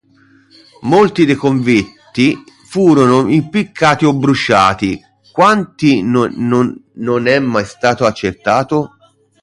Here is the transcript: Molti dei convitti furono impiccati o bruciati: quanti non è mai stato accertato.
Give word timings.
Molti 0.81 1.25
dei 1.25 1.35
convitti 1.35 2.35
furono 2.67 3.27
impiccati 3.29 4.03
o 4.03 4.15
bruciati: 4.17 4.99
quanti 5.31 6.01
non 6.01 7.27
è 7.27 7.37
mai 7.37 7.65
stato 7.67 8.07
accertato. 8.07 8.95